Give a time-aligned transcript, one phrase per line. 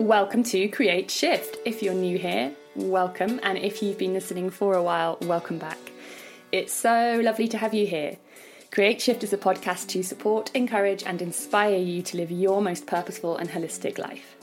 [0.00, 1.58] Welcome to Create Shift.
[1.66, 5.76] If you're new here, welcome, and if you've been listening for a while, welcome back.
[6.50, 8.16] It's so lovely to have you here.
[8.70, 12.86] Create Shift is a podcast to support, encourage, and inspire you to live your most
[12.86, 14.36] purposeful and holistic life.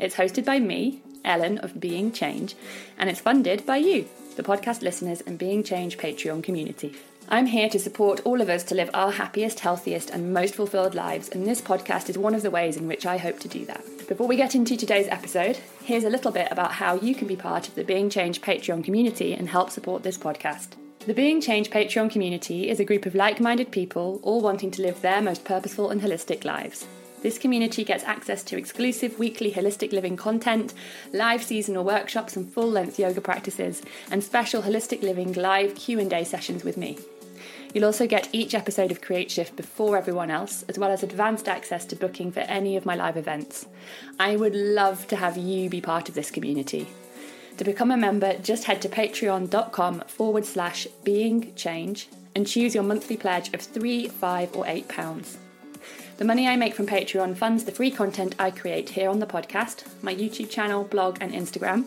[0.00, 2.56] It's hosted by me, Ellen of Being Change,
[2.98, 6.96] and it's funded by you, the podcast listeners and Being Change Patreon community.
[7.28, 10.94] I'm here to support all of us to live our happiest, healthiest, and most fulfilled
[10.94, 13.64] lives, and this podcast is one of the ways in which I hope to do
[13.64, 13.84] that.
[14.06, 17.34] Before we get into today's episode, here's a little bit about how you can be
[17.34, 20.74] part of the Being Change Patreon community and help support this podcast.
[21.00, 24.82] The Being Change Patreon community is a group of like minded people all wanting to
[24.82, 26.86] live their most purposeful and holistic lives.
[27.22, 30.74] This community gets access to exclusive weekly holistic living content,
[31.12, 33.82] live seasonal workshops and full-length yoga practices,
[34.12, 36.96] and special holistic living live Q&A sessions with me.
[37.76, 41.46] You'll also get each episode of Create Shift before everyone else, as well as advanced
[41.46, 43.66] access to booking for any of my live events.
[44.18, 46.88] I would love to have you be part of this community.
[47.58, 52.82] To become a member, just head to patreon.com forward slash being change and choose your
[52.82, 55.36] monthly pledge of three, five, or eight pounds.
[56.16, 59.26] The money I make from Patreon funds the free content I create here on the
[59.26, 61.84] podcast, my YouTube channel, blog, and Instagram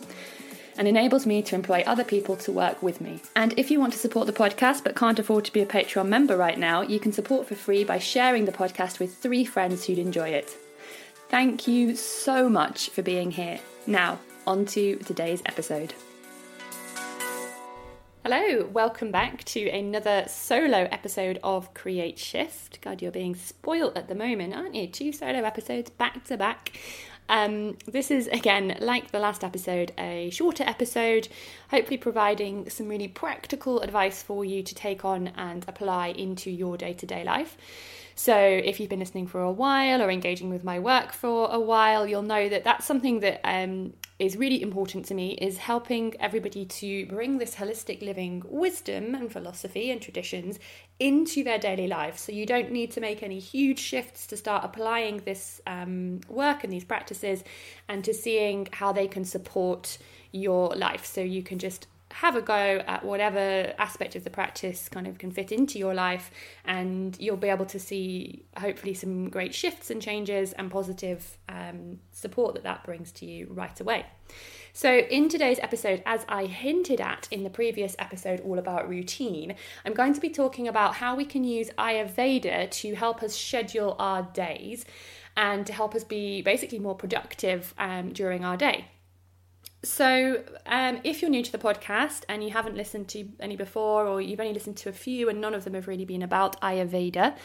[0.80, 3.20] and enables me to employ other people to work with me.
[3.36, 6.08] And if you want to support the podcast but can't afford to be a Patreon
[6.08, 9.84] member right now, you can support for free by sharing the podcast with three friends
[9.84, 10.56] who'd enjoy it.
[11.28, 13.60] Thank you so much for being here.
[13.86, 15.92] Now, on to today's episode.
[18.24, 22.80] Hello, welcome back to another solo episode of Create Shift.
[22.80, 24.86] God, you're being spoilt at the moment, aren't you?
[24.86, 26.72] Two solo episodes back to back.
[27.30, 31.28] Um, this is, again, like the last episode, a shorter episode,
[31.70, 36.76] hopefully providing some really practical advice for you to take on and apply into your
[36.76, 37.56] day to day life.
[38.16, 41.60] So, if you've been listening for a while or engaging with my work for a
[41.60, 46.14] while, you'll know that that's something that um, is really important to me is helping
[46.20, 50.58] everybody to bring this holistic living wisdom and philosophy and traditions
[50.98, 52.18] into their daily life.
[52.18, 56.64] So you don't need to make any huge shifts to start applying this um, work
[56.64, 57.42] and these practices
[57.88, 59.96] and to seeing how they can support
[60.32, 61.06] your life.
[61.06, 65.18] So you can just have a go at whatever aspect of the practice kind of
[65.18, 66.30] can fit into your life
[66.64, 71.98] and you'll be able to see hopefully some great shifts and changes and positive um,
[72.12, 74.04] support that that brings to you right away.
[74.72, 79.56] So in today's episode as i hinted at in the previous episode all about routine
[79.84, 83.96] i'm going to be talking about how we can use ayurveda to help us schedule
[83.98, 84.84] our days
[85.36, 88.84] and to help us be basically more productive um, during our day
[89.82, 94.06] so, um, if you're new to the podcast and you haven't listened to any before,
[94.06, 96.60] or you've only listened to a few and none of them have really been about
[96.60, 97.36] Ayurveda,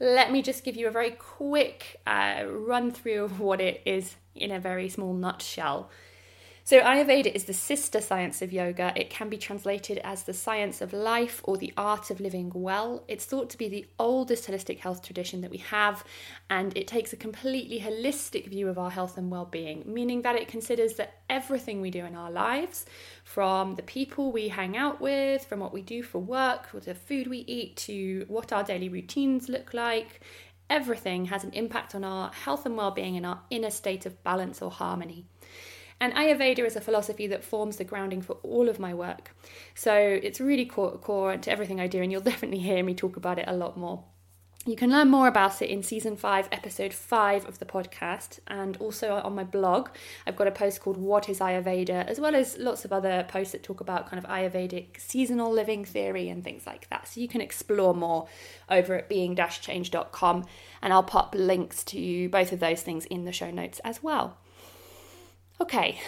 [0.00, 4.16] let me just give you a very quick uh, run through of what it is
[4.34, 5.90] in a very small nutshell.
[6.66, 8.94] So, Ayurveda is the sister science of yoga.
[8.96, 13.04] It can be translated as the science of life or the art of living well.
[13.06, 16.02] It's thought to be the oldest holistic health tradition that we have,
[16.48, 20.36] and it takes a completely holistic view of our health and well being, meaning that
[20.36, 22.86] it considers that everything we do in our lives,
[23.24, 26.94] from the people we hang out with, from what we do for work, or the
[26.94, 30.22] food we eat, to what our daily routines look like,
[30.70, 34.24] everything has an impact on our health and well being and our inner state of
[34.24, 35.26] balance or harmony.
[36.00, 39.34] And Ayurveda is a philosophy that forms the grounding for all of my work.
[39.74, 43.16] So it's really core, core to everything I do, and you'll definitely hear me talk
[43.16, 44.04] about it a lot more.
[44.66, 48.78] You can learn more about it in season five, episode five of the podcast, and
[48.78, 49.90] also on my blog.
[50.26, 53.52] I've got a post called What is Ayurveda, as well as lots of other posts
[53.52, 57.06] that talk about kind of Ayurvedic seasonal living theory and things like that.
[57.08, 58.26] So you can explore more
[58.70, 60.46] over at being change.com,
[60.80, 64.38] and I'll pop links to both of those things in the show notes as well.
[65.60, 66.00] Okay,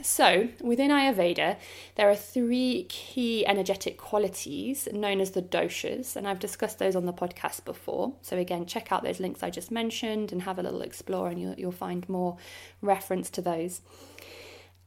[0.00, 1.56] so within Ayurveda,
[1.96, 7.06] there are three key energetic qualities known as the doshas, and I've discussed those on
[7.06, 8.14] the podcast before.
[8.22, 11.40] So, again, check out those links I just mentioned and have a little explore, and
[11.40, 12.36] you'll, you'll find more
[12.80, 13.80] reference to those.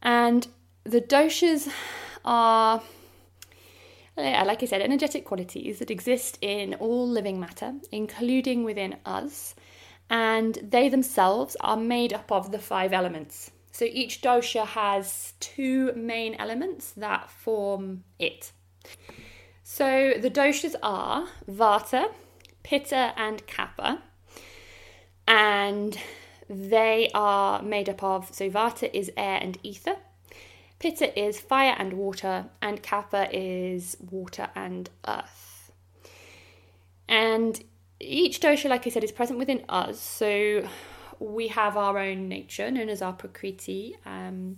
[0.01, 0.47] And
[0.85, 1.67] the doshas
[2.23, 2.81] are,
[4.15, 9.55] like I said, energetic qualities that exist in all living matter, including within us,
[10.09, 13.51] and they themselves are made up of the five elements.
[13.75, 18.53] So each dosha has two main elements that form it.
[19.63, 22.09] So the doshas are Vata,
[22.63, 23.99] Pitta, and Kapha.
[25.27, 25.99] And
[26.49, 29.97] they are made up of so Vata is air and ether,
[30.79, 35.73] Pitta is fire and water, and Kapha is water and earth.
[37.09, 37.61] And
[37.99, 39.99] each dosha, like I said, is present within us.
[39.99, 40.65] So
[41.19, 43.95] we have our own nature known as our Prakriti.
[44.05, 44.57] Um,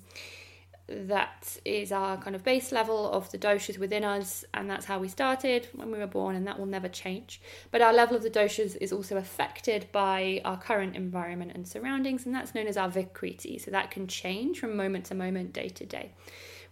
[0.89, 4.99] that is our kind of base level of the doshas within us, and that's how
[4.99, 7.41] we started when we were born, and that will never change.
[7.71, 12.25] But our level of the doshas is also affected by our current environment and surroundings,
[12.25, 13.59] and that's known as our Vikriti.
[13.59, 16.13] So that can change from moment to moment, day to day.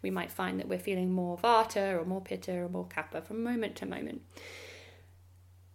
[0.01, 3.43] We might find that we're feeling more Vata or more Pitta or more Kapha from
[3.43, 4.21] moment to moment.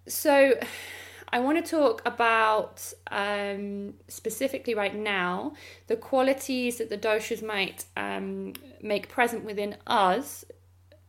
[0.07, 0.55] So,
[1.33, 5.55] I want to talk about um, specifically right now
[5.87, 10.45] the qualities that the doshas might um, make present within us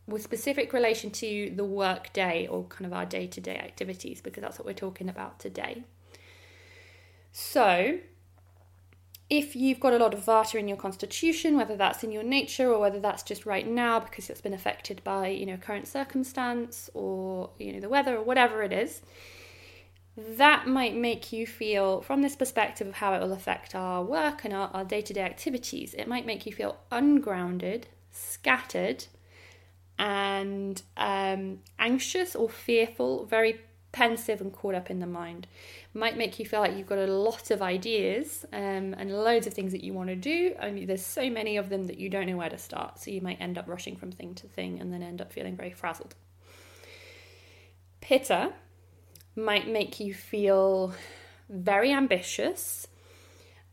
[0.07, 4.21] with specific relation to the work day or kind of our day to day activities,
[4.21, 5.83] because that's what we're talking about today.
[7.31, 8.00] So,
[9.29, 12.69] if you've got a lot of vata in your constitution, whether that's in your nature
[12.69, 16.89] or whether that's just right now because it's been affected by you know current circumstance
[16.94, 19.01] or you know the weather or whatever it is,
[20.17, 24.43] that might make you feel, from this perspective of how it will affect our work
[24.43, 29.05] and our day to day activities, it might make you feel ungrounded, scattered,
[29.97, 33.61] and um, anxious or fearful, very
[33.91, 35.47] pensive and caught up in the mind.
[35.93, 39.53] Might make you feel like you've got a lot of ideas um, and loads of
[39.53, 42.27] things that you want to do, and there's so many of them that you don't
[42.27, 42.99] know where to start.
[42.99, 45.55] So you might end up rushing from thing to thing and then end up feeling
[45.55, 46.15] very frazzled.
[48.01, 48.53] Pitta
[49.36, 50.94] might make you feel
[51.50, 52.88] very ambitious,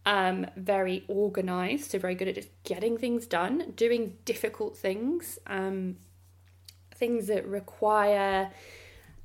[0.07, 5.97] um, very organized, so very good at just getting things done, doing difficult things, um,
[6.95, 8.51] things that require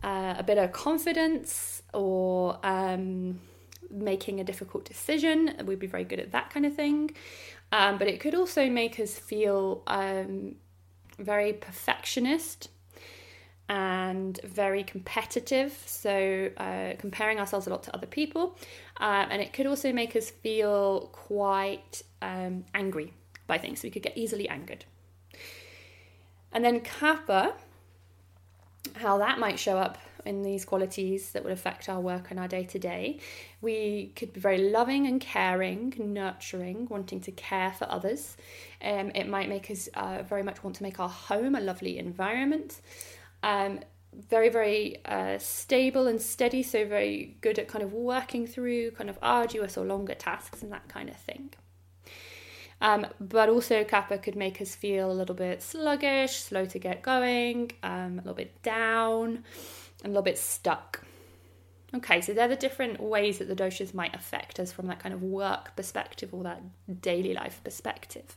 [0.04, 3.40] uh, a bit of confidence or um,
[3.90, 5.56] making a difficult decision.
[5.66, 7.12] We'd be very good at that kind of thing.
[7.72, 10.56] Um, but it could also make us feel um,
[11.18, 12.70] very perfectionist
[13.70, 18.58] and very competitive, so uh, comparing ourselves a lot to other people.
[19.00, 23.14] Uh, and it could also make us feel quite um, angry
[23.48, 24.86] by things, so we could get easily angered.
[26.52, 27.54] And then kapha,
[28.96, 32.48] how that might show up in these qualities that would affect our work and our
[32.48, 33.20] day to day.
[33.62, 38.38] We could be very loving and caring, nurturing, wanting to care for others.
[38.82, 41.98] Um, it might make us uh, very much want to make our home a lovely
[41.98, 42.80] environment.
[43.44, 43.82] Um,
[44.30, 49.10] very, very uh, stable and steady, so very good at kind of working through kind
[49.10, 51.50] of arduous or longer tasks and that kind of thing.
[52.82, 57.02] Um, but also, kapha could make us feel a little bit sluggish, slow to get
[57.02, 59.44] going, um, a little bit down,
[60.04, 61.04] and a little bit stuck.
[61.96, 65.14] Okay, so they're the different ways that the doshas might affect us from that kind
[65.14, 66.62] of work perspective or that
[67.02, 68.36] daily life perspective.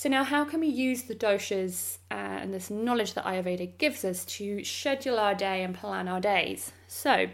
[0.00, 4.02] So, now how can we use the doshas uh, and this knowledge that Ayurveda gives
[4.02, 6.72] us to schedule our day and plan our days?
[6.86, 7.26] So,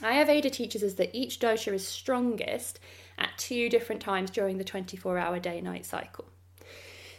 [0.00, 2.78] Ayurveda teaches us that each dosha is strongest
[3.16, 6.26] at two different times during the 24 hour day night cycle.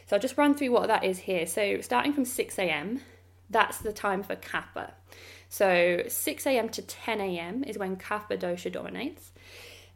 [0.06, 1.48] So, I'll just run through what that is here.
[1.48, 3.02] So, starting from 6 a.m.,
[3.50, 4.92] that's the time for Kapha.
[5.50, 6.70] So, 6 a.m.
[6.70, 7.64] to 10 a.m.
[7.64, 9.32] is when Kapha dosha dominates.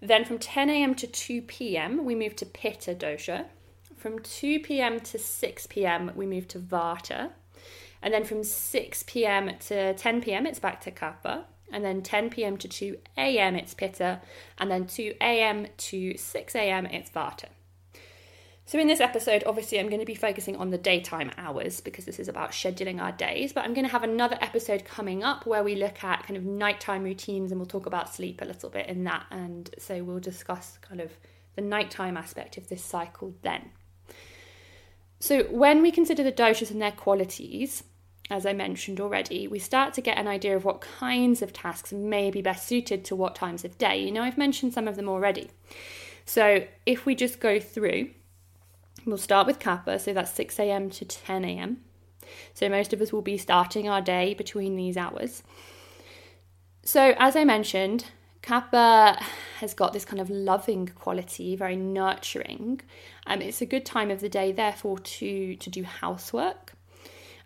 [0.02, 0.96] Then from 10 a.m.
[0.96, 3.46] to 2 p.m., we move to Pitta dosha.
[4.08, 7.32] From 2 pm to 6 pm, we move to Vata.
[8.02, 11.44] And then from 6 pm to 10 pm, it's back to Kapha.
[11.74, 14.22] And then 10 pm to 2 am, it's Pitta.
[14.60, 17.48] And then 2 am to 6 am, it's Vata.
[18.66, 22.06] So, in this episode, obviously, I'm going to be focusing on the daytime hours because
[22.06, 23.52] this is about scheduling our days.
[23.52, 26.46] But I'm going to have another episode coming up where we look at kind of
[26.46, 29.26] nighttime routines and we'll talk about sleep a little bit in that.
[29.32, 31.12] And so, we'll discuss kind of
[31.58, 33.72] the nighttime aspect of this cycle then.
[35.20, 37.84] So, when we consider the doshas and their qualities,
[38.30, 41.92] as I mentioned already, we start to get an idea of what kinds of tasks
[41.92, 43.98] may be best suited to what times of day.
[43.98, 45.50] You know, I've mentioned some of them already.
[46.26, 48.10] So, if we just go through,
[49.06, 50.90] we'll start with Kapha, so that's 6 a.m.
[50.92, 51.78] to 10 a.m.
[52.54, 55.42] So, most of us will be starting our day between these hours.
[56.84, 58.06] So, as I mentioned,
[58.48, 59.22] Kapha
[59.60, 62.80] has got this kind of loving quality, very nurturing.
[63.26, 66.74] Um, it's a good time of the day, therefore, to to do housework.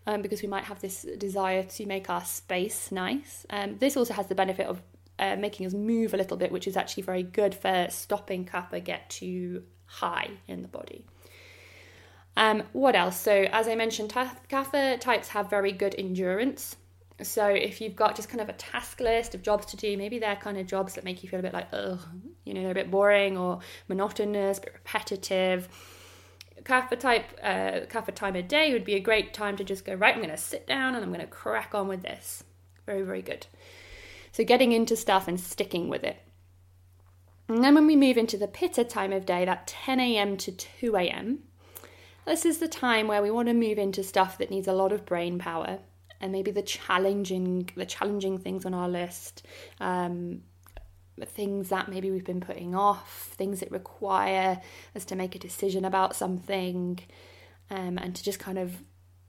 [0.05, 3.45] Um, because we might have this desire to make our space nice.
[3.51, 4.81] Um, this also has the benefit of
[5.19, 8.83] uh, making us move a little bit, which is actually very good for stopping kapha
[8.83, 11.05] get too high in the body.
[12.37, 13.19] Um, what else?
[13.19, 16.75] So, as I mentioned, kapha types have very good endurance.
[17.23, 20.19] So if you've got just kind of a task list of jobs to do, maybe
[20.19, 21.99] they're kind of jobs that make you feel a bit like, oh,
[22.45, 25.67] you know, they're a bit boring or monotonous, a bit repetitive.
[26.63, 30.13] Kapha type, uh, time of day would be a great time to just go, right,
[30.13, 32.43] I'm going to sit down and I'm going to crack on with this.
[32.85, 33.47] Very, very good.
[34.31, 36.17] So getting into stuff and sticking with it.
[37.47, 40.37] And then when we move into the pitta time of day, that 10 a.m.
[40.37, 41.39] to 2 a.m.,
[42.25, 44.91] this is the time where we want to move into stuff that needs a lot
[44.91, 45.79] of brain power
[46.21, 49.45] and maybe the challenging the challenging things on our list
[49.79, 50.41] um,
[51.25, 54.61] things that maybe we've been putting off things that require
[54.95, 56.99] us to make a decision about something
[57.69, 58.81] um, and to just kind of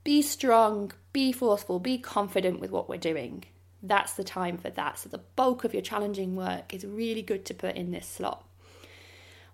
[0.04, 3.44] be strong be forceful be confident with what we're doing.
[3.84, 5.00] That's the time for that.
[5.00, 8.46] So the bulk of your challenging work is really good to put in this slot.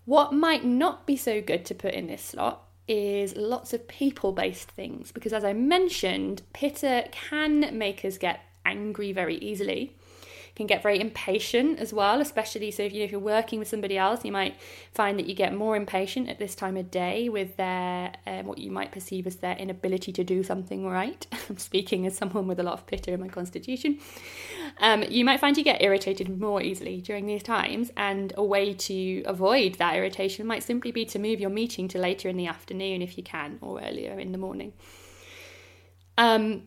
[0.05, 4.33] What might not be so good to put in this slot is lots of people
[4.33, 9.97] based things because, as I mentioned, Pitta can make us get angry very easily
[10.55, 13.97] can get very impatient as well, especially so if, you, if you're working with somebody
[13.97, 14.57] else, you might
[14.93, 18.59] find that you get more impatient at this time of day with their um, what
[18.59, 21.27] you might perceive as their inability to do something right.
[21.49, 23.99] I'm speaking as someone with a lot of pitta in my constitution.
[24.81, 28.75] Um, you might find you get irritated more easily during these times, and a way
[28.75, 32.47] to avoid that irritation might simply be to move your meeting to later in the
[32.47, 34.73] afternoon if you can, or earlier in the morning.
[36.17, 36.65] Um,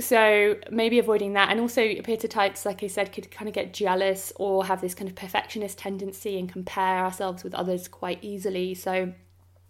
[0.00, 3.72] so maybe avoiding that and also pitta types like i said could kind of get
[3.72, 8.74] jealous or have this kind of perfectionist tendency and compare ourselves with others quite easily.
[8.74, 9.12] So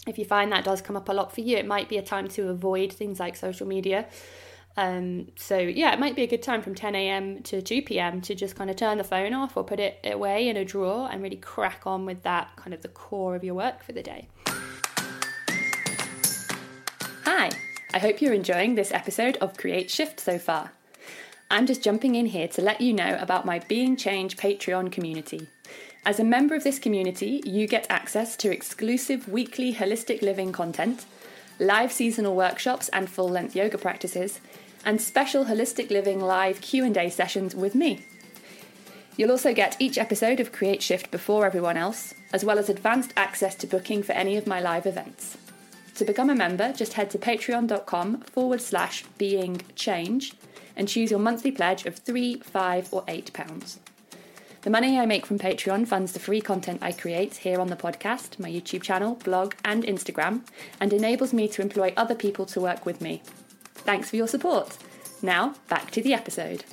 [0.07, 2.03] if you find that does come up a lot for you it might be a
[2.03, 4.07] time to avoid things like social media.
[4.77, 8.21] Um, so yeah it might be a good time from 10 a.m to 2 p.m
[8.21, 11.09] to just kind of turn the phone off or put it away in a drawer
[11.11, 14.03] and really crack on with that kind of the core of your work for the
[14.03, 14.29] day
[17.95, 20.73] I hope you're enjoying this episode of Create Shift so far.
[21.51, 25.49] I'm just jumping in here to let you know about my Being Change Patreon community.
[26.05, 31.07] As a member of this community, you get access to exclusive weekly holistic living content,
[31.59, 34.41] live seasonal workshops and full-length yoga practices,
[34.85, 38.05] and special holistic living live Q&A sessions with me.
[39.17, 43.15] You'll also get each episode of Create Shift before everyone else, as well as advanced
[43.17, 45.39] access to booking for any of my live events.
[45.99, 50.33] To become a member, just head to patreon.com forward slash being change
[50.77, 53.81] and choose your monthly pledge of three, five, or eight pounds.
[54.63, 57.75] The money I make from Patreon funds the free content I create here on the
[57.75, 60.43] podcast, my YouTube channel, blog, and Instagram,
[60.79, 63.21] and enables me to employ other people to work with me.
[63.75, 64.79] Thanks for your support.
[65.21, 66.65] Now, back to the episode.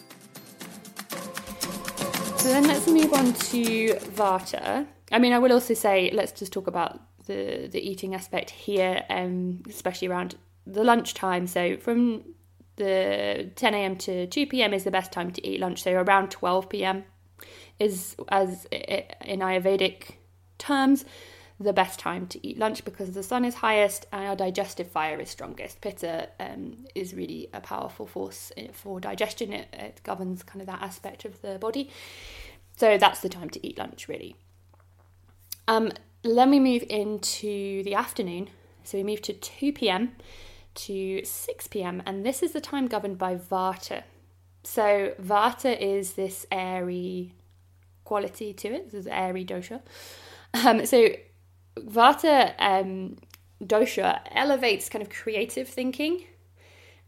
[2.37, 4.85] So then let's move on to Vata.
[5.11, 9.03] I mean, I will also say, let's just talk about the the eating aspect here,
[9.09, 11.47] um, especially around the lunchtime.
[11.47, 12.23] So from
[12.77, 13.95] the 10 a.m.
[13.97, 14.73] to 2 p.m.
[14.73, 15.83] is the best time to eat lunch.
[15.83, 17.05] So around 12 p.m.
[17.79, 20.15] is as in Ayurvedic
[20.57, 21.05] terms
[21.59, 25.19] the best time to eat lunch because the sun is highest and our digestive fire
[25.21, 25.79] is strongest.
[25.79, 29.53] Pitta um, is really a powerful force for digestion.
[29.53, 31.89] It, it governs kind of that aspect of the body.
[32.75, 34.35] So that's the time to eat lunch, really.
[35.67, 35.93] Um,
[36.25, 38.49] then we move into the afternoon.
[38.83, 40.15] So we move to 2 p.m.
[40.75, 42.03] to 6 p.m.
[42.05, 44.03] And this is the time governed by Vata.
[44.63, 47.33] So Vata is this airy
[48.03, 48.85] quality to it.
[48.85, 49.81] This is airy dosha.
[50.53, 51.09] Um, so
[51.77, 53.17] Vata um,
[53.63, 56.25] dosha elevates kind of creative thinking,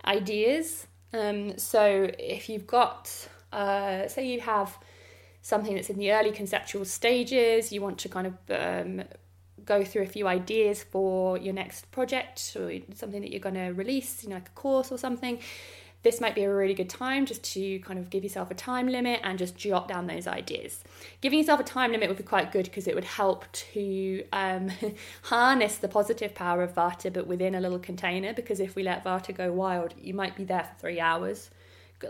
[0.05, 0.87] ideas.
[1.13, 4.77] Um, so if you've got, uh, say you have
[5.47, 9.01] something that's in the early conceptual stages, you want to kind of um,
[9.63, 13.69] go through a few ideas for your next project or something that you're going to
[13.69, 15.39] release, you know, like a course or something,
[16.03, 18.89] this might be a really good time just to kind of give yourself a time
[18.89, 20.83] limit and just jot down those ideas.
[21.21, 24.69] Giving yourself a time limit would be quite good because it would help to um,
[25.23, 28.33] harness the positive power of Vata, but within a little container.
[28.33, 31.49] Because if we let Vata go wild, you might be there for three hours,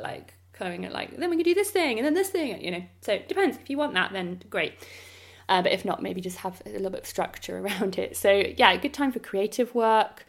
[0.02, 2.72] like going at like, then we can do this thing and then this thing, you
[2.72, 2.84] know.
[3.02, 3.58] So it depends.
[3.58, 4.74] If you want that, then great.
[5.50, 8.18] Uh, but if not, maybe just have a little bit of structure around it.
[8.18, 10.26] So yeah, a good time for creative work,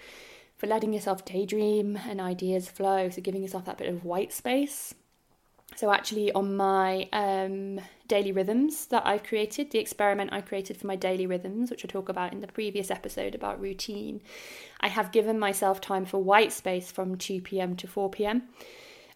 [0.57, 3.11] for letting yourself daydream and ideas flow.
[3.11, 4.95] So giving yourself that bit of white space.
[5.77, 10.87] So actually, on my um, daily rhythms that I've created, the experiment I created for
[10.87, 14.21] my daily rhythms, which I talk about in the previous episode about routine,
[14.81, 17.77] I have given myself time for white space from 2 p.m.
[17.77, 18.11] to 4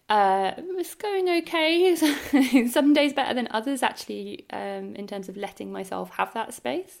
[0.09, 1.95] Uh, it's going okay.
[2.69, 6.99] Some days better than others, actually, um, in terms of letting myself have that space.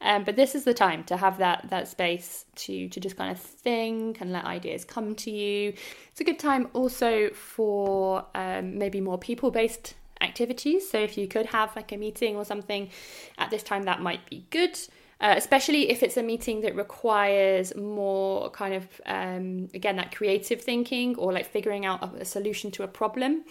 [0.00, 3.32] Um, but this is the time to have that that space to to just kind
[3.32, 5.74] of think and let ideas come to you.
[6.10, 10.88] It's a good time also for um, maybe more people based activities.
[10.88, 12.90] So if you could have like a meeting or something
[13.38, 14.78] at this time, that might be good.
[15.20, 20.60] Uh, especially if it's a meeting that requires more kind of um, again that creative
[20.60, 23.42] thinking or like figuring out a, solution to a problem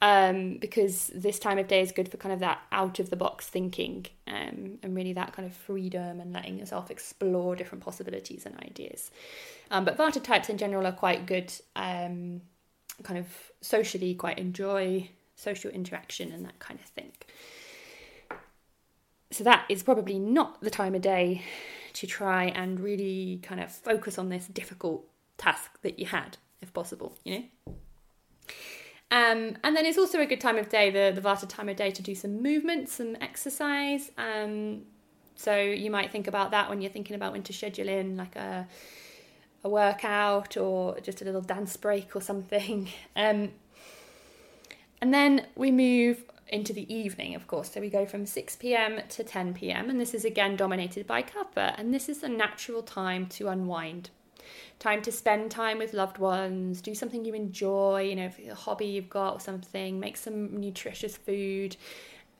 [0.00, 3.16] um, because this time of day is good for kind of that out of the
[3.16, 8.46] box thinking um, and really that kind of freedom and letting yourself explore different possibilities
[8.46, 9.10] and ideas.
[9.70, 12.40] Um, but Vata types in general are quite good, um,
[13.02, 13.26] kind of
[13.60, 17.12] socially, quite enjoy social interaction and that kind of thing.
[19.30, 21.42] So that is probably not the time of day
[21.94, 25.04] to try and really kind of focus on this difficult
[25.36, 27.74] task that you had, if possible, you know?
[29.10, 31.76] Um, and then it's also a good time of day, the, the Vata time of
[31.76, 34.10] day, to do some movement, some exercise.
[34.18, 34.82] Um,
[35.34, 38.36] so you might think about that when you're thinking about when to schedule in like
[38.36, 38.66] a,
[39.64, 42.88] a workout or just a little dance break or something.
[43.16, 43.50] Um,
[45.00, 47.70] and then we move into the evening, of course.
[47.72, 51.22] So we go from 6 pm to 10 pm, and this is again dominated by
[51.22, 54.10] Kapha, and this is a natural time to unwind
[54.78, 58.86] time to spend time with loved ones, do something you enjoy, you know, a hobby
[58.86, 61.76] you've got or something, make some nutritious food,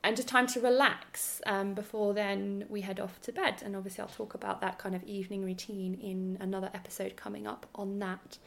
[0.04, 3.62] and just time to relax um, before then we head off to bed.
[3.64, 7.66] And obviously, I'll talk about that kind of evening routine in another episode coming up
[7.74, 8.38] on that.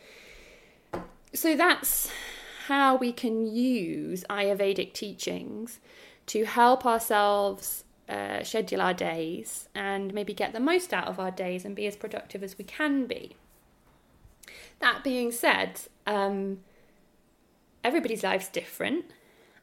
[1.34, 2.10] So, that's
[2.72, 5.82] how we can use Ayurvedic teachings
[6.26, 11.32] to help ourselves uh, schedule our days and maybe get the most out of our
[11.32, 13.36] days and be as productive as we can be.
[14.80, 16.60] That being said, um,
[17.84, 19.04] everybody's life's different,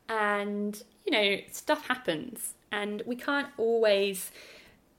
[0.07, 4.31] and you know, stuff happens, and we can't always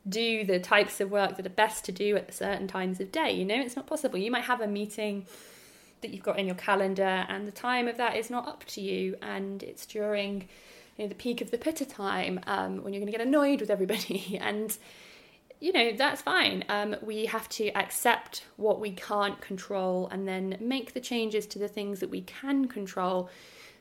[0.07, 3.31] do the types of work that are best to do at certain times of day.
[3.31, 4.17] You know, it's not possible.
[4.17, 5.27] You might have a meeting
[6.01, 8.81] that you've got in your calendar, and the time of that is not up to
[8.81, 10.47] you, and it's during
[10.97, 13.61] you know, the peak of the pitta time um, when you're going to get annoyed
[13.61, 14.77] with everybody, and
[15.59, 16.63] you know, that's fine.
[16.69, 21.59] Um, we have to accept what we can't control and then make the changes to
[21.59, 23.29] the things that we can control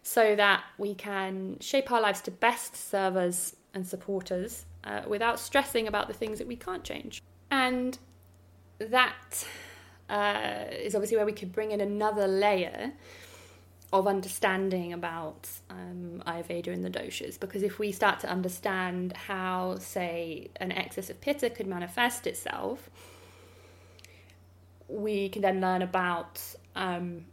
[0.02, 5.02] so that we can shape our lives to best serve us and support us uh,
[5.06, 7.22] without stressing about the things that we can't change.
[7.50, 7.96] And
[8.78, 9.46] that
[10.08, 12.92] uh, is obviously where we could bring in another layer
[13.92, 17.40] of understanding about um, Ayurveda and the doshas.
[17.40, 22.90] Because if we start to understand how, say, an excess of pitta could manifest itself,
[24.88, 26.40] we can then learn about
[26.74, 27.24] um,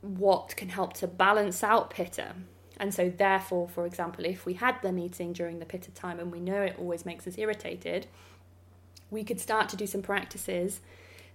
[0.00, 2.34] what can help to balance out pitta.
[2.78, 6.32] And so, therefore, for example, if we had the meeting during the pitta time and
[6.32, 8.06] we know it always makes us irritated,
[9.10, 10.80] we could start to do some practices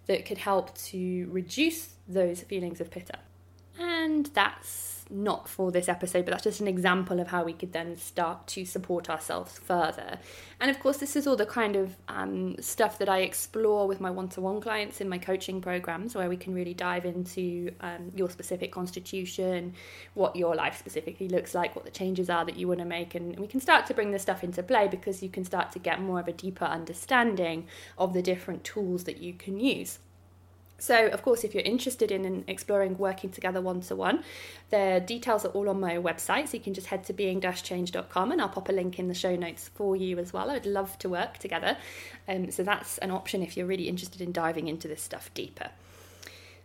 [0.07, 3.19] that could help to reduce those feelings of pitta.
[3.79, 7.73] And that's not for this episode, but that's just an example of how we could
[7.73, 10.19] then start to support ourselves further.
[10.59, 14.01] And of course, this is all the kind of um, stuff that I explore with
[14.01, 17.71] my one to one clients in my coaching programs, where we can really dive into
[17.81, 19.73] um, your specific constitution,
[20.13, 23.15] what your life specifically looks like, what the changes are that you want to make.
[23.15, 25.79] And we can start to bring this stuff into play because you can start to
[25.79, 27.67] get more of a deeper understanding
[27.97, 29.99] of the different tools that you can use.
[30.79, 34.23] So, of course, if you're interested in exploring working together one to one,
[34.69, 36.49] the details are all on my website.
[36.49, 39.15] So you can just head to being change.com and I'll pop a link in the
[39.15, 40.51] show notes for you as well.
[40.51, 41.77] I'd love to work together.
[42.27, 45.71] Um, so that's an option if you're really interested in diving into this stuff deeper.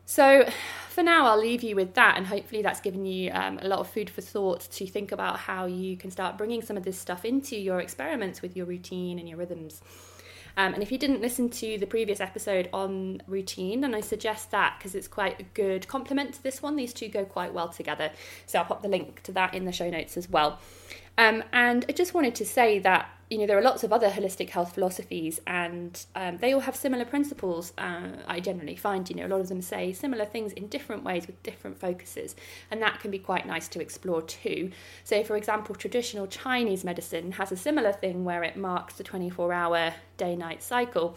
[0.05, 0.48] So,
[0.90, 3.79] for now, I'll leave you with that, and hopefully, that's given you um, a lot
[3.79, 6.98] of food for thought to think about how you can start bringing some of this
[6.98, 9.81] stuff into your experiments with your routine and your rhythms.
[10.56, 14.50] Um, and if you didn't listen to the previous episode on routine, then I suggest
[14.50, 16.76] that because it's quite a good complement to this one.
[16.76, 18.10] These two go quite well together.
[18.46, 20.58] So I'll pop the link to that in the show notes as well.
[21.18, 24.11] Um, and I just wanted to say that you know there are lots of other
[24.11, 27.73] holistic health philosophies, and um, they all have similar principles.
[27.79, 31.03] Uh, I generally find you know a lot of them say similar things in different
[31.03, 32.37] ways with different focuses,
[32.71, 34.71] and that can be quite nice to explore too.
[35.03, 39.95] So, for example, traditional Chinese medicine has a similar thing where it marks the 24-hour
[40.18, 41.16] day-night cycle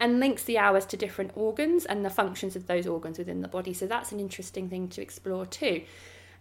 [0.00, 3.46] and links the hours to different organs and the functions of those organs within the
[3.46, 3.72] body.
[3.72, 5.82] So that's an interesting thing to explore too.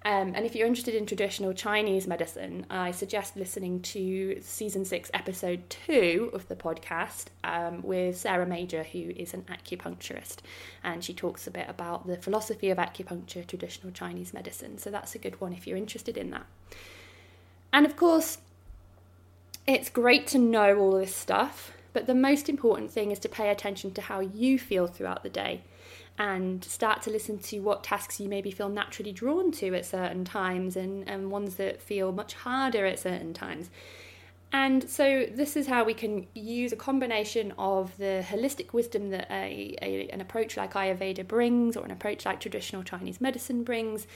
[0.03, 5.11] Um, and if you're interested in traditional Chinese medicine, I suggest listening to season six,
[5.13, 10.37] episode two of the podcast um, with Sarah Major, who is an acupuncturist.
[10.83, 14.79] And she talks a bit about the philosophy of acupuncture, traditional Chinese medicine.
[14.79, 16.47] So that's a good one if you're interested in that.
[17.71, 18.39] And of course,
[19.67, 23.49] it's great to know all this stuff, but the most important thing is to pay
[23.49, 25.61] attention to how you feel throughout the day
[26.17, 30.23] and start to listen to what tasks you maybe feel naturally drawn to at certain
[30.23, 33.69] times and, and ones that feel much harder at certain times.
[34.53, 39.27] And so, this is how we can use a combination of the holistic wisdom that
[39.31, 44.07] a, a, an approach like Ayurveda brings, or an approach like traditional Chinese medicine brings,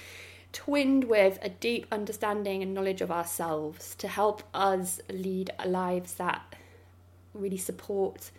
[0.52, 6.56] twinned with a deep understanding and knowledge of ourselves to help us lead lives that
[7.34, 8.32] really support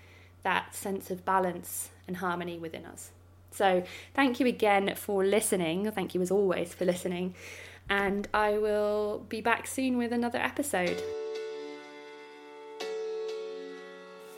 [0.43, 3.11] that sense of balance and harmony within us.
[3.57, 3.83] So,
[4.15, 5.91] thank you again for listening.
[5.91, 7.35] Thank you, as always, for listening.
[7.89, 11.03] And I will be back soon with another episode.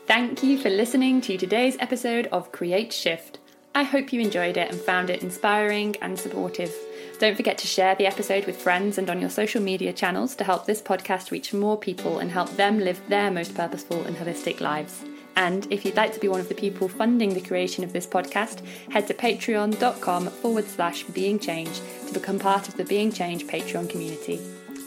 [0.07, 3.39] Thank you for listening to today's episode of Create Shift.
[3.75, 6.73] I hope you enjoyed it and found it inspiring and supportive.
[7.19, 10.43] Don't forget to share the episode with friends and on your social media channels to
[10.43, 14.61] help this podcast reach more people and help them live their most purposeful and holistic
[14.61, 15.03] lives.
[15.35, 18.05] And if you'd like to be one of the people funding the creation of this
[18.05, 18.61] podcast,
[18.91, 23.89] head to patreon.com forward slash being change to become part of the Being Change Patreon
[23.89, 24.39] community.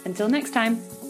[0.04, 1.01] Until next time.